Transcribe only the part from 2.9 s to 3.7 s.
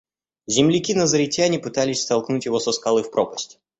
в пропасть.